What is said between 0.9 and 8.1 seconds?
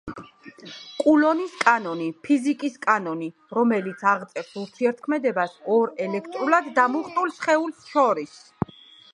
კულონის კანონი— ფიზიკის კანონი, რომელიც აღწერს ურთიერთქმედებას ორ ელექტრულად დამუხტულ სხეულს